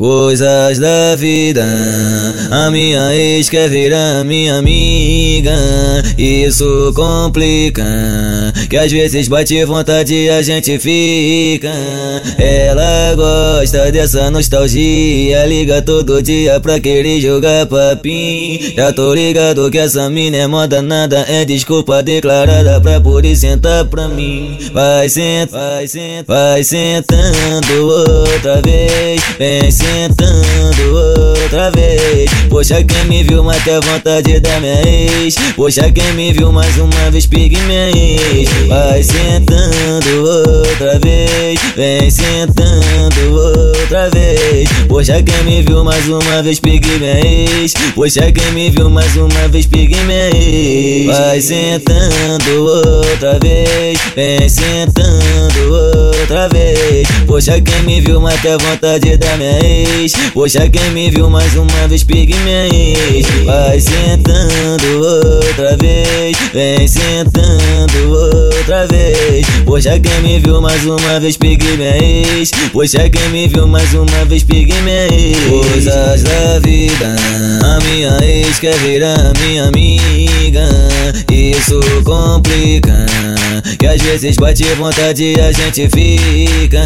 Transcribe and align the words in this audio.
Coisas 0.00 0.78
da 0.78 1.14
vida, 1.14 1.62
a 2.50 2.70
minha 2.70 3.14
ex 3.14 3.50
quer 3.50 3.68
virar 3.68 4.24
minha 4.24 4.56
amiga. 4.56 5.52
Isso 6.16 6.90
complica, 6.94 7.84
que 8.70 8.78
às 8.78 8.90
vezes 8.90 9.28
bate 9.28 9.62
vontade 9.66 10.14
e 10.14 10.30
a 10.30 10.40
gente 10.40 10.78
fica. 10.78 11.70
Ela 12.38 13.14
gosta 13.14 13.92
dessa 13.92 14.30
nostalgia, 14.30 15.44
liga 15.44 15.82
todo 15.82 16.22
dia 16.22 16.58
pra 16.60 16.80
querer 16.80 17.20
jogar 17.20 17.66
papim. 17.66 18.72
Já 18.74 18.94
tô 18.94 19.12
ligado 19.12 19.70
que 19.70 19.76
essa 19.76 20.08
mina 20.08 20.38
é 20.38 20.46
moda, 20.46 20.80
nada 20.80 21.26
é 21.28 21.44
desculpa 21.44 22.02
declarada 22.02 22.80
pra 22.80 22.98
poder 23.02 23.36
sentar 23.36 23.84
pra 23.84 24.08
mim. 24.08 24.56
Vai 24.72 25.10
sentar, 25.10 25.60
vai 25.60 25.86
vai 26.26 26.64
sentando 26.64 27.86
outra 27.86 28.62
vez, 28.62 29.20
vem 29.38 29.70
sentando 29.90 31.42
outra 31.42 31.70
vez. 31.72 32.30
Poxa, 32.48 32.82
quem 32.84 33.04
me 33.06 33.22
viu 33.24 33.42
mate 33.42 33.70
a 33.70 33.80
vontade 33.80 34.38
da 34.40 34.60
minha 34.60 34.80
ex. 34.86 35.34
Poxa, 35.56 35.90
quem 35.90 36.12
me 36.12 36.32
viu 36.32 36.52
mais 36.52 36.76
uma 36.78 37.10
vez, 37.10 37.90
ex. 37.90 38.48
Vai 38.68 39.02
sentando 39.02 40.24
outra 40.26 40.59
vez, 40.98 41.60
vem 41.76 42.10
sentando 42.10 43.34
outra 43.34 44.08
vez. 44.10 44.68
Poxa, 44.88 45.22
quem 45.22 45.44
me 45.44 45.62
viu 45.62 45.84
mais 45.84 46.08
uma 46.08 46.42
vez, 46.42 46.58
pegue 46.58 46.88
minha 46.98 47.20
ex. 47.20 47.74
Poxa, 47.94 48.32
quem 48.32 48.52
me 48.52 48.70
viu 48.70 48.88
mais 48.88 49.14
uma 49.16 49.48
vez, 49.48 49.66
pegue 49.66 49.96
minha 49.96 50.30
ex. 50.30 51.06
Vai 51.06 51.40
sentando 51.40 52.64
outra 52.64 53.38
vez, 53.38 53.98
vem 54.16 54.48
sentando 54.48 56.10
outra 56.18 56.48
vez. 56.48 57.06
Poxa, 57.26 57.60
quem 57.60 57.82
me 57.82 58.00
viu 58.00 58.20
mate 58.20 58.48
a 58.48 58.56
vontade 58.56 59.16
da 59.18 59.36
minha 59.36 59.58
ex. 59.62 60.12
Poxa, 60.32 60.68
quem 60.68 60.90
me 60.90 61.10
viu 61.10 61.28
mais 61.28 61.54
uma 61.54 61.88
vez, 61.88 62.02
pegue 62.04 62.34
minha 62.34 62.66
ex. 62.66 63.26
Vai 63.44 63.80
sentando 63.80 65.04
outra 65.04 65.76
vez, 65.76 66.36
vem 66.54 66.88
sentando 66.88 68.09
outra 68.70 68.86
vez. 68.86 69.46
Poxa, 69.64 69.98
quem 69.98 70.20
me 70.22 70.38
viu 70.38 70.60
mais 70.60 70.84
uma 70.86 71.18
vez, 71.18 71.36
pegue 71.36 71.76
minha 71.76 71.96
ex. 71.96 72.52
Poxa, 72.72 73.10
quem 73.10 73.28
me 73.30 73.48
viu 73.48 73.66
mais 73.66 73.92
uma 73.94 74.24
vez, 74.26 74.44
pegue 74.44 74.72
minha 74.82 75.06
ex. 75.06 75.36
Coisas 75.48 76.22
da 76.22 76.58
vida, 76.60 77.16
a 77.64 77.80
minha 77.84 78.16
ex 78.22 78.58
quer 78.60 78.76
virar 78.78 79.32
minha 79.40 79.70
Isso 81.30 81.80
complica, 82.04 83.06
que 83.78 83.86
às 83.86 84.00
vezes 84.02 84.36
bate 84.36 84.64
vontade 84.74 85.34
e 85.36 85.40
a 85.40 85.52
gente 85.52 85.88
fica. 85.88 86.82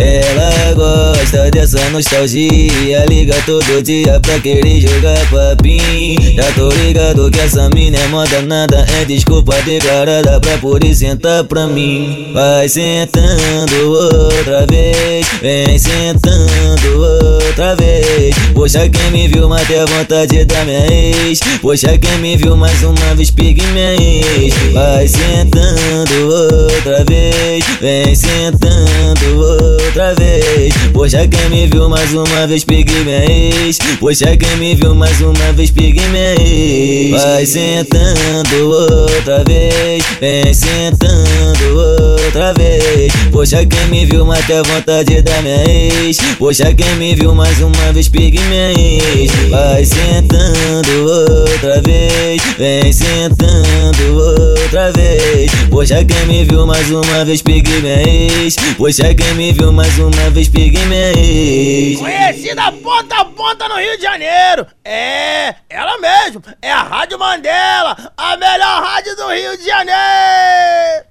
Ela 0.00 0.74
gosta 0.74 1.50
dessa 1.50 1.90
nostalgia 1.90 3.04
Liga 3.06 3.34
todo 3.44 3.82
dia 3.82 4.18
pra 4.20 4.40
querer 4.40 4.80
jogar 4.80 5.18
papim 5.30 6.16
Já 6.34 6.50
tô 6.52 6.68
ligado 6.70 7.30
que 7.30 7.40
essa 7.40 7.68
mina 7.70 7.98
é 7.98 8.08
moda 8.08 8.40
Nada 8.42 8.86
é 8.98 9.04
desculpa 9.04 9.54
declarada 9.62 10.40
pra 10.40 10.56
poder 10.58 10.94
sentar 10.94 11.44
pra 11.44 11.66
mim. 11.66 12.30
Vai 12.32 12.68
sentando 12.68 13.92
outra 13.92 14.66
vez 14.66 15.26
Vem 15.42 15.78
sentando 15.78 17.02
outra 17.02 17.29
vez 17.76 18.34
Poxa 18.54 18.88
quem 18.88 19.10
me 19.10 19.28
viu 19.28 19.48
mate 19.48 19.74
a 19.74 19.84
vontade 19.84 20.44
da 20.44 20.64
minha 20.64 20.86
ex 20.86 21.40
Poxa 21.60 21.96
quem 21.98 22.18
me 22.18 22.36
viu 22.36 22.56
mais 22.56 22.82
uma 22.82 23.14
vez 23.14 23.30
pegue 23.30 23.62
minha 23.68 23.94
ex 23.94 24.54
Vai 24.72 25.06
sentando 25.06 26.26
outra 26.26 27.04
vez 27.04 27.64
Vem 27.80 28.14
sentando 28.14 29.38
outra 29.38 30.14
vez 30.14 30.74
Poxa 30.92 31.26
quem 31.28 31.48
me 31.48 31.66
viu 31.66 31.88
mais 31.88 32.12
uma 32.12 32.46
vez, 32.46 32.64
peguei 32.64 33.04
minha 33.04 33.24
ex. 33.24 33.78
Poxa, 33.98 34.36
quem 34.36 34.56
me 34.56 34.74
viu 34.74 34.94
mais 34.94 35.20
uma 35.20 35.52
vez, 35.54 35.70
peguei 35.70 36.06
minha 36.08 36.34
ex. 36.34 37.22
Vai 37.22 37.46
sentando 37.46 38.70
outra 38.70 39.42
vez, 39.44 40.04
vem 40.20 40.52
sentando 40.52 41.78
outra 41.78 41.94
vez. 41.94 41.99
Poxa, 43.30 43.66
quem 43.66 43.86
me 43.88 44.06
viu 44.06 44.24
mate 44.24 44.50
a 44.50 44.62
vontade 44.62 45.20
da 45.20 45.42
minha 45.42 45.62
ex. 45.68 46.16
Poxa, 46.38 46.72
quem 46.74 46.96
me 46.96 47.14
viu 47.14 47.34
mais 47.34 47.60
uma 47.60 47.92
vez, 47.92 48.08
peguei 48.08 48.42
minha 48.44 48.72
ex. 48.72 49.30
Vai 49.50 49.84
sentando 49.84 51.04
outra 51.04 51.82
vez, 51.82 52.42
vem 52.56 52.90
sentando 52.92 54.16
outra 54.16 54.90
vez. 54.92 55.50
Poxa, 55.70 56.02
quem 56.02 56.26
me 56.26 56.44
viu 56.44 56.66
mais 56.66 56.90
uma 56.90 57.26
vez, 57.26 57.42
peguei 57.42 57.82
minha 57.82 58.08
ex. 58.08 58.56
Poxa, 58.78 59.14
quem 59.14 59.34
me 59.34 59.52
viu 59.52 59.70
mais 59.70 59.98
uma 59.98 60.30
vez, 60.30 60.48
peguei 60.48 60.84
minha 60.86 61.12
ex. 61.12 61.98
Conhecida 61.98 62.72
ponta 62.72 63.16
a 63.16 63.24
ponta 63.26 63.68
no 63.68 63.76
Rio 63.76 63.98
de 63.98 64.02
Janeiro. 64.02 64.66
É, 64.82 65.54
ela 65.68 65.98
mesmo. 65.98 66.42
É 66.62 66.72
a 66.72 66.82
Rádio 66.82 67.18
Mandela, 67.18 67.94
a 68.16 68.36
melhor 68.38 68.82
rádio 68.82 69.14
do 69.14 69.28
Rio 69.28 69.58
de 69.58 69.64
Janeiro. 69.66 71.09